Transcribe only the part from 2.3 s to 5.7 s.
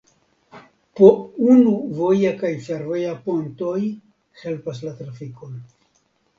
kaj fervoja pontoj helpas la trafikon.